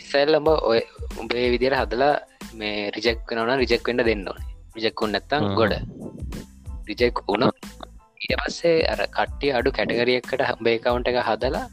[0.00, 0.80] ඉස්සල්ලඹ ඔය
[1.20, 2.14] උඹේ විදිර හදලා
[2.60, 4.48] මේ රිජෙක් වෙනවන රිජෙක් වෙන්න දෙන්න ඕනේ.
[4.76, 5.74] රිජෙක්කුන් නැත්තම් ගොඩ.
[6.90, 7.48] රිජෙක් වුණ
[8.22, 11.66] ඊට පස්සේ අර කට්ටිය අඩු කැටගරියක්කට හම්බේ කවුන්ට එක හදලා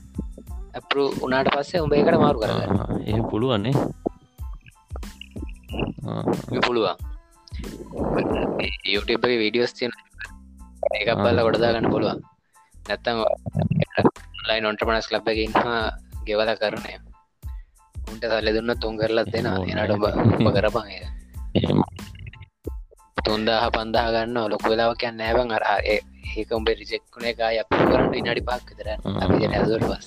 [0.78, 2.80] ඇපරු උනාට පස්සේ උඹේකට මාරු කරගන්න.
[3.10, 3.76] ඒ පුළුවන්නේ
[6.65, 6.97] පුළුවන්.
[8.86, 9.93] YouTube වීඩියෝස් තියෙන
[10.95, 12.19] ඒක බල්ල ගොඩදා ගන්න පුළුවන්.
[12.86, 13.17] නැත්තම්
[14.49, 15.82] ලයි නොන්ටමනස් ලබ් එක ඉන්නවා
[16.27, 16.93] ගෙවල කරනය
[18.10, 20.05] උන්ට සල්ල දුන්න තුන් කරලත් දෙෙන එනට ඔබ
[20.55, 20.88] කරපන්
[23.25, 28.43] තුන්දාහ පන්දා ගන්න ලොක වෙලාව කියන්න ඇබන් අර ඒක උඹේ රිජෙක්ුණ එක අප කරට ඉනඩි
[28.49, 30.05] පාක් විතර ඇදුවට පස්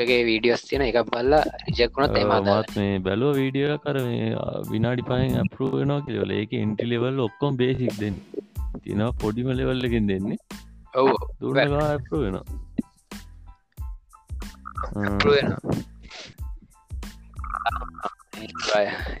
[0.00, 3.96] ගේ වීඩියෝස් තියෙන එක බල්ලා රිජෙක්ුණත් එමත් මේ බැලුව වීඩියෝ කර
[4.72, 6.30] විනාඩි පහෙන් අපරු වෙනවා කියවල.
[6.40, 8.16] ඒක ඉන්ටි ලෙවල් ඔක්කොම් බේසික් දෙන්න.
[8.82, 10.38] තියෙනවා පොඩිම ලෙවල්ලකින් දෙන්නේ.
[10.94, 11.10] ඔව.
[11.40, 12.44] දුරවා වෙනවා.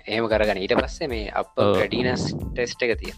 [0.06, 3.14] එහෙම කරගන ඊට පස්සේ මේ අප ඩීනස් ටෙස්ට එක තිය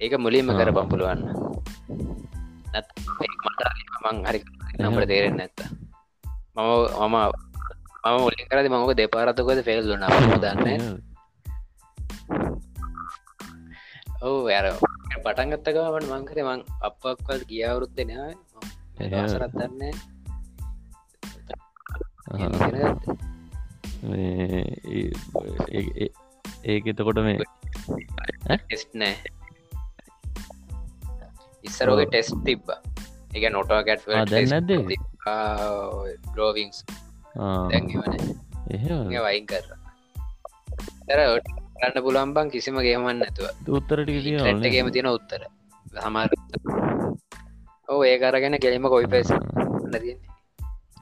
[0.00, 1.22] ඒක මුලින්ම කර පම්පුළුවන්න
[4.04, 4.40] මං හරි
[4.78, 5.60] නම්ට තේරෙන් නැත්ත
[6.56, 6.70] මම
[7.04, 7.16] මම
[8.04, 10.82] මම මුලින් කරද මක දෙපාරතකොද ෆෙල්ලු නම දන්න?
[14.22, 14.66] ඔවු ඇර
[15.24, 18.34] පටන්ගත්තකමට මංකර මං අපක්වල් ගියවුරුත්ත නෑ.
[19.28, 19.94] සරත්තරන්නේ
[26.64, 27.38] ඒක එතකොට මේ
[28.60, 29.14] ටෙස්් නෑ
[31.68, 32.68] ඉස්සරෝගේ ටෙස්් තිබ්බ.
[33.36, 34.70] එක නොටෝ ගැට් නැද
[38.74, 38.82] එහ
[39.26, 39.64] වයින් කර
[41.08, 43.48] කරන්න පුළන්බන් කිසිම ගේමන්න නැතුව.
[43.78, 45.42] උත්තරට ටගේම තියෙන උත්තර.
[46.04, 46.30] හමාර
[47.92, 49.28] ඕ ඒ කරගෙන කෙලීම කොයි පෙස්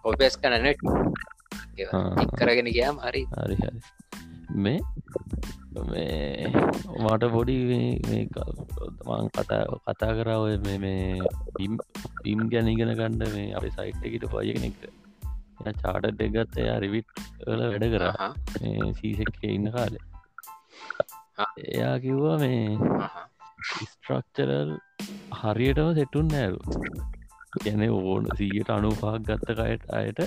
[0.05, 0.67] ඔපෙස් කනන
[2.39, 3.23] කරගෙන ගයාම හරි.
[3.39, 3.81] හරි හරි
[4.57, 4.81] මේ
[5.85, 6.51] මේ
[7.01, 7.57] මට පොඩි
[9.09, 11.21] මං කතා කතා කරා ඔය මේ
[11.57, 11.79] බිම්
[12.23, 14.91] බිම් ගැන ඉගෙන ගණ්ඩ මේ අප සයිට් එකට පයගෙනෙක්ට
[15.83, 18.29] චාටට එගත්ත එයා රිවිට් වල වැඩ කරා.
[18.99, 20.05] සීසක්කේ ඉන්න කාලේ.
[21.69, 22.79] එයා කිව්වා මේ
[23.85, 24.73] ස්ට්‍රක්චරල්
[25.41, 26.59] හරියටම සෙටුන් නෑරු
[27.57, 30.21] ගැන ඕන සීයට අනුපාක් ගත්ත කයට අයට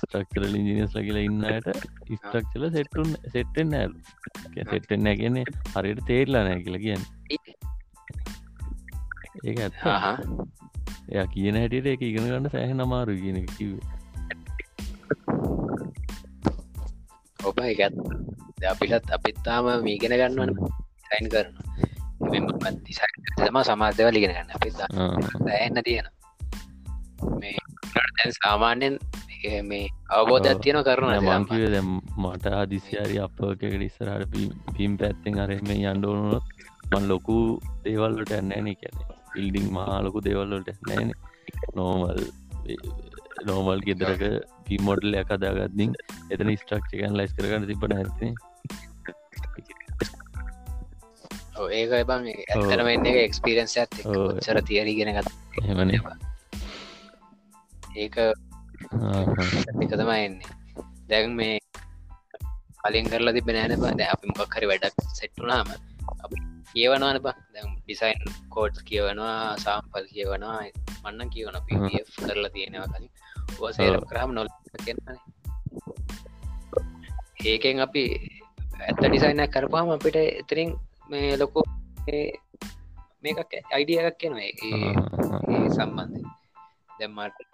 [0.00, 1.68] ස්ට්‍රක්චරල් ඉජිනස් ලකිල ඉන්නයට
[2.16, 3.98] ස්ට්‍රක්චල සෙට්ටුන් සෙට්ටෙන් නෑලු
[4.70, 7.04] සෙට්ටෙන් නැගන්නේ හරියට තේරලා නෑ කියල කියන්න.
[9.44, 9.74] ඒක ඇත්
[11.12, 13.84] එය කියන හැටියට එක ඉගෙන ගන්න සෑහ නමාරු කියන කිවේ
[17.38, 17.94] ඔබ එකත්
[18.72, 20.50] අපිටත් අපිත්තාම මීගෙන ගන්නවන.
[21.08, 21.50] සයින් කරන
[23.38, 24.50] තම සමාධ්‍යව ලිගෙන ගන්න.
[24.56, 24.74] අපිත්
[25.52, 26.06] ඇන්න තියෙන
[27.40, 28.94] මේ සාමාන්‍යෙන්
[29.64, 31.82] මේ අවබෝධයක් තියෙන කරන මංකිව දැ
[32.18, 34.38] මට අදිසියාරි අපකට ඉස්සරහට
[34.76, 36.46] පිම් පැත්තෙන් අරම යන්ඩෝනුනොත්
[36.92, 37.36] මන් ලොකු
[37.84, 39.04] දේවල්ලට ඇන්නෑන කියැනෙ
[39.36, 41.12] ඉල්ඩිං මහලොකු දේවල්ලට නෑන.
[41.76, 42.20] නෝමල්
[43.46, 44.22] නෝමල් ගෙදරක
[44.64, 45.92] පිමොඩල් ඇකදාගත්දිින්
[46.30, 48.32] එතන ස්ට්‍රක්ෂකන් ලයිස් කරගන්න තිබට ඇත්තේ
[51.72, 53.92] ඒක බං ඇතරම එන්න එක එක්ස්පිරන්ස් ඇත්
[54.40, 55.28] චර තියරගෙන ගත්
[55.68, 55.94] හෙමන
[57.96, 58.16] ඒක
[59.82, 60.50] එක තමයි එන්නේ.
[61.08, 61.58] දැන් මේ
[62.82, 65.68] කලින් කරලා තිබෙන ෑන බ අපි මොකක් හරි වැඩක් සෙට්ටුනාම
[66.70, 70.58] කියවනවන බ දැම් ඩිසයින් කෝඩ් කියවනවා සාම්පල් කියවනවා
[71.04, 71.68] මන්න කියවන ප
[72.18, 73.10] කරලා තියෙනවා කලින්.
[73.60, 74.48] ඕසේර කරහම නොල්
[74.84, 75.00] කියන්න
[77.44, 78.04] ඒකෙන් අපි
[78.80, 80.70] ඇත්ත ඩිසයින කරපාම අපිට එතරින්
[81.10, 81.64] මේ ලොකෝ
[83.22, 86.24] මේකක් අයිඩිය එකක් කියෙනවා ඒ සම්බන්ධ
[86.98, 87.53] දැම්මට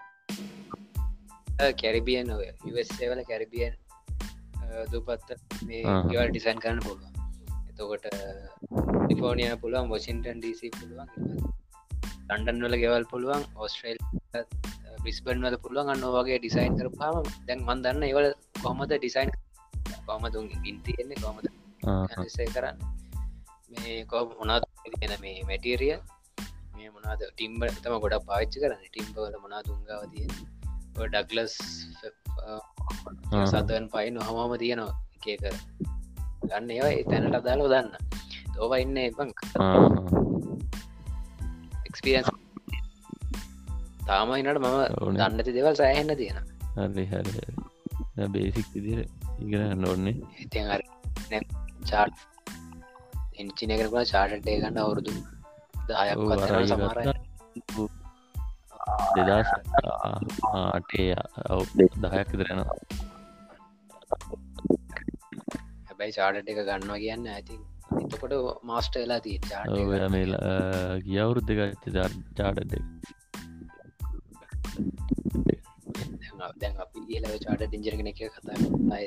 [1.81, 3.75] කැරිබියන් වල කැරිබියන්
[4.93, 5.31] දුපත්ත
[5.67, 7.13] මේ ගවල් ඩිසයින් කරන්න පුළුවන්.
[7.71, 8.05] එතකොට
[9.11, 11.09] ලිෆෝනිය පුළුවන් වොසින්ටන් ඩීසි පුළුවන්
[12.31, 13.99] ලන්ඩන් වල ගෙවල් පුළුවන් ඔස්ට්‍රේල්
[15.05, 18.29] බිස්බන් වල පුළුවන් අන්න වගේ ඩිසයින් කරපාම දැන් මන් දන්න ඒවල
[18.63, 19.31] කොහමද ඩිසයින්
[20.07, 21.47] කොමතුන් ඉන්තියෙන්නේ කොමද
[22.29, 22.79] සේ කරන්න?
[23.73, 25.97] මේ කො මොනාත් තියෙන මේ මැටීරිය
[26.77, 30.33] මේ මොනාද ටිම්බ තම ගොඩක් පාච්චි කරන්න ටිම්බවල මොනා දුංගාව තියෙන
[30.97, 31.55] ඩක්ලස්
[33.45, 35.57] සතන් පයි නොහමම තියෙනවා එකේ කර
[36.43, 37.89] ගන්න ඒවා තැනට අදාලෝ දන්න
[38.55, 39.33] තෝව ඉන්න එපං
[41.87, 42.31] එක්ස්පිරන්ස්
[44.07, 44.79] තාමයිනට මම
[45.19, 46.39] දන්නති දෙවල් සෑහෙන්න තියෙන
[46.77, 47.05] හරි
[48.29, 49.01] බේසික් විදිර
[49.39, 50.83] ඉගෙන නොන්නේ ඉතින් අර
[51.85, 52.17] චාට්
[53.39, 55.13] එංචිනකරපුලා චාටටේ ගන්න අවුරුදු
[55.89, 56.19] දායක්
[56.67, 56.99] සමර
[59.17, 59.51] දෙදස්
[60.53, 61.15] ආටේ
[62.03, 62.79] දහයක් විතරෙනවා
[65.89, 67.57] හැබැයි චාටට එක ගන්නවා කියන්න ඇති
[68.01, 70.27] එතකොට මාස්ට වෙලා දී චාට මේ
[71.07, 71.61] ගියවුරුද් දෙක
[72.37, 72.75] චාටට
[76.61, 78.57] දැන් අපි ඒලව චාට ඩිංජරගෙන එක කතා
[78.97, 79.07] අය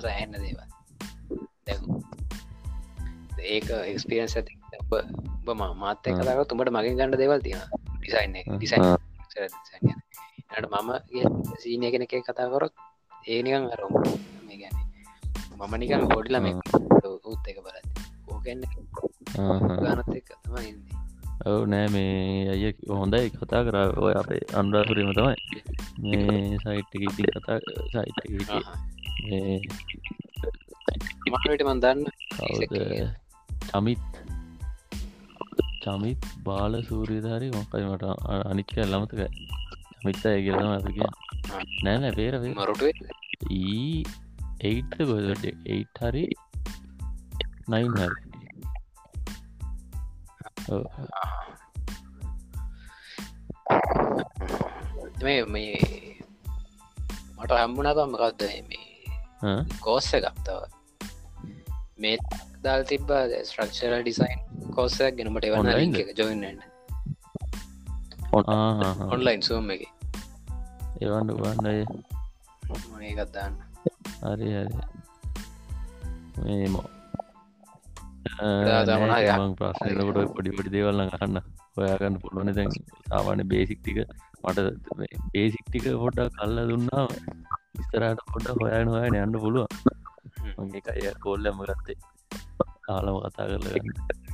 [0.00, 0.68] සෑහන්න දේවල්
[3.48, 4.54] ඒක එක්ස්පිරන්ස් ඇති
[4.92, 8.84] ඔබ මාත්‍ය කතාව තුමට මගින් ගන්න දේවල් තියෙන ඩිසයින් ඩිසයින්
[10.52, 10.90] ට මම
[11.60, 12.74] සීනය කෙන එක කතාකොරොත්
[13.26, 13.94] ඒනිකන් අරම
[14.46, 14.76] මේ ගැන
[15.58, 16.54] මම නිකන් ගොඩිල මේ
[17.24, 17.86] උත් එක බලත්
[18.28, 18.62] ඕකන්න
[19.80, 20.98] ගනත් එක තමයි ඉන්නේ.
[21.46, 23.76] ඔවු නෑ මේ අය හොඳයි කතා කර.
[23.98, 25.36] ඔය අපේ අන්ඩාපුරීම තමයි.
[26.02, 27.58] මේ සයිට් එක ඉති කතා
[27.92, 28.18] සයිට්
[31.32, 32.00] මට මන්දන්න
[32.36, 32.72] කවුද?
[33.70, 34.02] චමිත්
[35.84, 38.04] චමිත් බාල සූරීධාරි මොකයි මට
[38.50, 39.20] අනිච්ක ලමතක
[39.94, 40.86] චමිත්ත ඇගලම ඇක
[41.84, 42.88] නෑනෑ පේරවේ මරුටුව?
[43.52, 44.02] ඊ
[44.62, 46.24] එයිට ගොදට එයිට් හරි
[47.68, 48.18] නයින් හරි.
[55.24, 55.76] මේ මේ
[57.38, 58.84] මට හම්බුණ පම්මකක්ද මේ
[59.84, 60.60] කෝස්ස එකක්තව
[62.02, 62.16] මේ
[62.64, 63.10] දල් තිබ
[63.46, 64.38] ස්ට්‍රක්ෂරල් ඩිසයින්
[64.76, 66.62] කෝස්සයක් ගෙනමට එවන්න ලින්ක එක ජොයින්නට
[69.14, 69.82] ඔන්ලයින් සුවම් එක.
[71.02, 71.66] එවන්න වන්න
[73.10, 73.54] ඒකත්දාන්න
[74.22, 74.84] හරි හරි.
[76.44, 76.86] මේමෝ
[79.58, 81.36] ප්‍රශ්නකට පොඩි පොඩි දේවල්න්න ගන්න
[81.76, 82.50] හොයාගන්න පුළුවන.
[82.58, 82.70] දැන්
[83.10, 83.98] සාමාන්‍ය බේසික් ටික
[84.44, 84.58] මට
[85.32, 87.04] බේසික් ටික පොඩ්ඩ කල්ල දුන්නා
[87.76, 89.66] විස්තරට පොඩ හොයන හොයන යන්න පුළුව
[90.58, 91.98] මගේ අය කෝල්ලම ගත්තේ
[92.86, 94.32] කාලම කතා කරලගන්න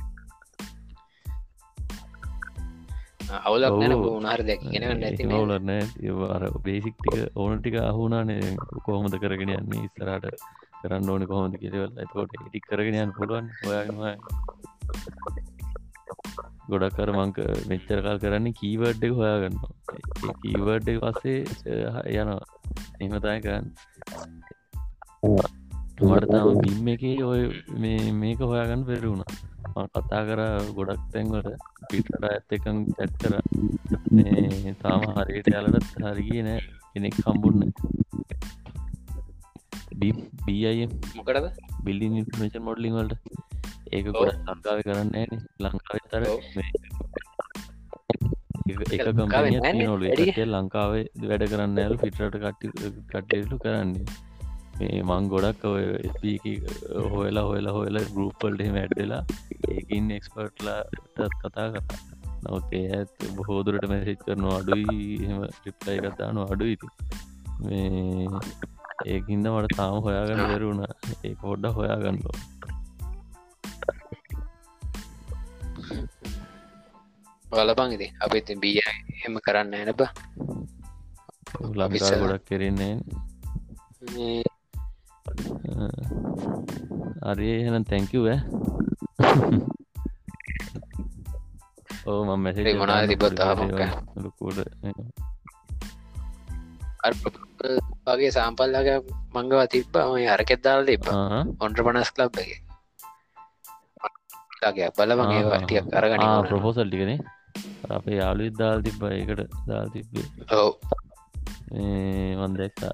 [3.41, 5.69] අවුලක් නැන උනාර දැක්ගෙන නැති නවලන්න
[6.29, 10.27] අර බේසික් ටික ඕන ටික අහුනානේ කොහොමද කරගෙන යන්නේ ඉස්සරට
[10.81, 14.13] කරන්න ඕන කොහොමද කිරවල් ඇතකොට ඉටි කරගෙන යන්න පුළුවන් ඔයාගවා
[16.67, 19.57] ගොඩක් කර මංක මෙච්චරකල් කරන්නේ කීවර්ඩ් එක හොයාගන්න
[20.43, 21.39] කීවර්ඩ් එක පස්සේ
[22.13, 22.39] යනවා
[22.99, 23.39] එහමතයි
[26.01, 27.41] වටතාම බිම් එක ඔය
[28.21, 30.41] මේක හොයාගන්න පෙරුණා කතා කර
[30.77, 31.49] ගොඩක් තැන්වට
[31.89, 33.33] පිටට ඇත්ත එකන් චැත් කර.
[34.81, 36.59] තාම හරියට යාලටත් හරිගිය නෑ
[36.93, 37.59] කෙනෙක් කම්බුන්න
[39.99, 40.87] බිය
[41.17, 41.47] මොකටද?
[41.85, 43.21] බිල්ඩි ඉන්ෆර්මේෂන් මොඩලිං වලට.
[43.91, 46.23] ඒක ගොඩ ලංකාව කරන්න න ලංකාව තර
[48.95, 50.03] එක කම්පනිය නොල
[50.55, 54.29] ලංකාවේ වැඩ කරන්න ඇල් පිටට කට්ටි කට්ටලු කරන්නේ
[54.81, 55.67] මේ මං ගොඩක්
[57.13, 59.21] හොයලා හොයලා හොයලා ගරුප්පල්ට වැඩ්ඩලා
[59.69, 61.85] ඒකින් එක්ස්පර්ට්ලාටත් කතා කර.
[62.43, 66.87] නවත් ඇත් බොහෝදුරට මැසිච් කරන අඩුයි එම රිප්ලයි කතාන අඩුයිති
[67.61, 68.25] මේ
[69.07, 72.37] ඒකින්ද මට තාම හොයාගන්න දරුණ ඒ හොඩ්ඩ හොයාගන්නලෝ
[77.45, 78.79] බලපං ඉති අපි ඉතින් බිය
[79.25, 80.01] එම කරන්න ඇනබ
[81.79, 82.93] ලබිසා ගොඩක් කෙරෙන්නේ
[87.29, 88.25] අරය එහෙනම් තැංකව
[92.03, 93.37] ඕ මම මැසේ මොනා තිබත්
[94.17, 94.57] ලකුට
[98.07, 98.99] වගේ සාම්පල්ලගේ
[99.35, 102.63] මංගව තිබ්බ ඔය අරකෙත් දාල් තිබ ඔොන්ට පනස් ලබ් එක.
[104.97, 107.19] බලමගේ ටිය කරගන ප්‍රපෝසල් ටිකනේ.
[107.89, 110.25] අපේ යාලු දාල් තිබ්බ එකට දාල් තිබ්බේ.
[110.53, 110.77] ඔව.
[112.37, 112.93] වන්දක්තා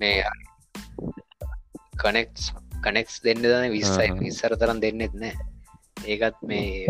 [0.00, 0.22] මේ
[2.02, 2.30] කනෙක්
[2.84, 4.08] කනෙක්ස් දෙන්න දන විස්සයි.
[4.22, 5.34] විස්සර තරම් දෙන්නෙත් නෑ.
[6.06, 6.88] ඒකත් මේ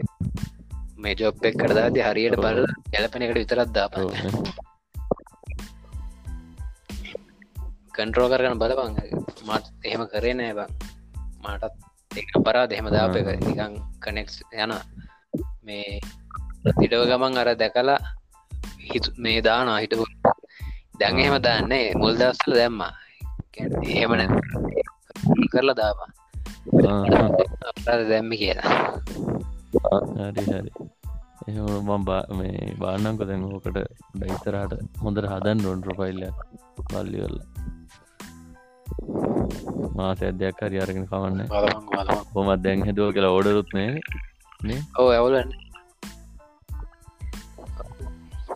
[1.02, 4.08] මේ ජොබ් එක් කරදාද හරියට බල ගැලපෙන එකට විතරත් දාපන්න
[7.96, 8.92] කන්ට්‍රෝ කරගන බලපං
[9.48, 10.70] මත් එහෙම කරේ නෑ බං.
[11.44, 13.28] මටත් එක පරා දෙහෙම දාප එක.
[13.46, 14.72] නිකං කනෙක්ස් යන.
[15.66, 16.00] මේ
[16.78, 17.98] තිඩව ගමන් අර දැකලා
[18.90, 20.06] හිතු මේ දානා හිටපු.
[21.00, 22.92] දැන් එහෙම දාන්නේ මුල් දස්සල දැම්මා
[23.56, 24.22] එහෙමන
[25.52, 26.10] කරලා දාපා
[28.10, 28.70] දැම්මි කියලා.
[30.28, 30.70] හරි හරි.
[31.48, 33.78] එහම මම් බා මේ බාන්නංක දැන් ඕකට
[34.14, 34.72] ඩයිතරාට
[35.04, 36.22] හොඳට හදන් ඩොන් ප්‍රොෆයිල්ල
[36.88, 37.38] පල්ලිවල්ල
[39.96, 41.40] මාස අධ්‍යයක් හරි අරගෙන කවන්න
[42.34, 43.88] හොමත් දැන් හැදුව කියලා ඕඩරුත්නේ
[44.68, 45.50] නේ ඕ ඇවුලන්න.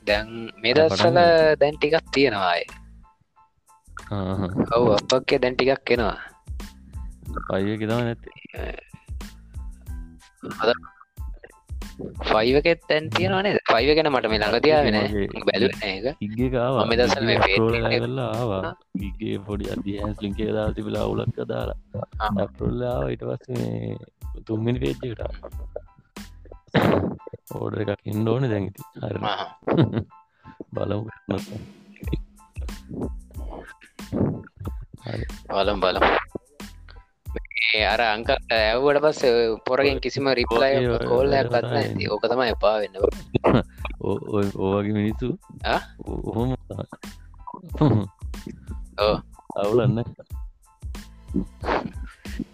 [0.07, 0.29] දැන්
[0.63, 1.19] මේ දස්සල
[1.61, 2.63] දැන් ටිකක් තියෙනවාය
[4.77, 6.16] ඔව් අපක්කේ දැන් ටිකක් එනවා.
[7.51, 8.31] පයිය කිතම නැති
[12.33, 16.16] ෆයිවකෙත් තැන් තියෙනවානේ ෆයිව ගැන මට මේ ළඟ තියාවෙන මගේ- බැලුව ඒක.
[16.20, 18.77] ඉගකාව මම දවසල් මේ Facebook එක- කරලා ආවා.
[19.03, 21.98] ඉගේ පොඩි අධ්‍යහස් ලින්කේ දා තිබලා අවුලක් දාලා.
[22.20, 22.27] ආ.
[22.40, 23.96] ඇපරල්ලාව ඉට පස්ස මේ
[24.46, 25.20] තුම්මිනි පේච්චකට
[27.53, 29.18] ඕඩ එකක් ඉන්න ඕන දැඟති හර.
[30.72, 31.11] බලමු
[35.48, 36.05] බලම් බලම්
[37.88, 39.22] අර අංක ඇව්වට පස්ස
[39.66, 42.09] පොරගෙන් කිසිම රිප්ලයි ඔය- ඔය- කෝල්ලයක් ඔය ගත්න තමයි.
[42.09, 42.96] ඕක තමයි එපා වෙන්න
[44.01, 45.12] ඕවගේ
[45.64, 45.81] ආ?
[46.05, 46.51] ඔහොම.
[49.57, 49.98] අවුලන්න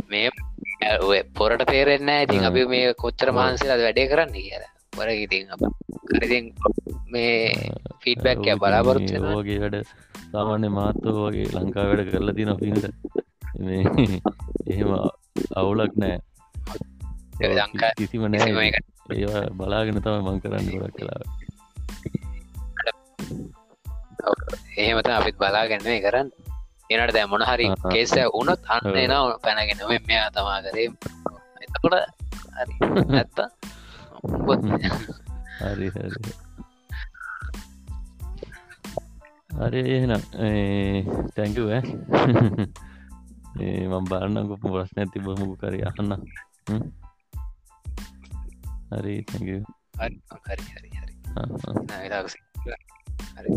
[0.08, 0.30] මේ
[1.34, 2.44] පොරට තේරෙන්න ඉතින්.
[2.44, 3.36] අපි මේ කොච්චර ඔව්.
[3.36, 5.60] මහන්සේලා වැඩේ කරන්න කියලා පොර ඉතින් අප
[6.08, 6.44] කරිතින්
[7.10, 7.52] මේ
[8.02, 8.38] ෆීඩ්බැක්.
[9.34, 9.76] ඕගේ වැඩ
[10.32, 12.48] සාමාන්‍ය මාත්තෝ වගේ ලංකා වැඩ කරලා තින
[13.60, 13.84] මේ
[14.70, 14.88] එහෙම
[15.56, 16.18] අවුලක් නෑ.
[17.42, 18.72] ලංකා- කිසිම නෑ
[19.14, 21.20] ඒවා බලාගෙන තම මං කරන්න ගොඩක් කලා
[24.78, 26.30] එහෙමත අපිත් බලාගන්න කරන්න.
[26.90, 27.68] එනට දැ මොන හරි.
[27.92, 28.96] කේස උනොත් අන්න ඔව්.
[28.96, 29.10] එන
[29.44, 29.78] පැනගෙන.
[30.06, 30.92] මෙයා තමා කරේ.
[31.62, 31.94] එතකොට
[32.58, 32.74] හරි.
[33.04, 33.38] නැත්ත
[35.60, 36.47] හරි හරි
[39.50, 40.22] හරි එහෙනම්
[41.37, 41.68] තැංකව
[43.88, 46.12] මම් බාරන්නකොප ප්‍රශ්න ඇති බොමුකු කරි අහන්න.
[46.68, 46.84] හ්ම්?
[48.92, 50.90] හරි තැක හරි හරි හරි.
[50.96, 51.14] හරි
[51.88, 52.68] නෑ, වෙලාවක සිද්ධ.
[53.38, 53.50] හරි